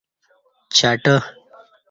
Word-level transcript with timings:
چَٹہ 0.75 1.07